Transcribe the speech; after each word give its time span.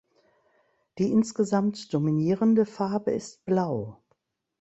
Die 0.97 1.11
insgesamt 1.11 1.93
dominierende 1.93 2.65
Farbe 2.65 3.11
ist 3.11 3.45
Blau. 3.45 4.01